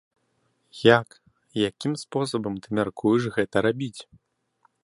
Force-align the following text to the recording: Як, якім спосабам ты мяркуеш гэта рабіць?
Як, 0.99 1.09
якім 1.69 1.93
спосабам 2.05 2.57
ты 2.65 2.81
мяркуеш 2.81 3.23
гэта 3.37 3.57
рабіць? 3.71 3.97